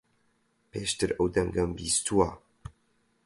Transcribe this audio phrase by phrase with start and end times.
[0.71, 2.29] پێشتر ئەو دەنگەم بیستووە.